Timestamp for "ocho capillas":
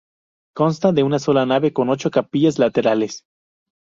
1.89-2.57